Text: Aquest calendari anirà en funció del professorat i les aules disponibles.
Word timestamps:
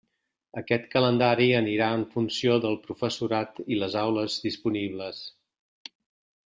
Aquest 0.61 0.85
calendari 0.95 1.45
anirà 1.57 1.89
en 1.97 2.05
funció 2.15 2.57
del 2.65 2.79
professorat 2.87 3.63
i 3.75 3.81
les 3.83 4.01
aules 4.07 4.43
disponibles. 4.51 5.21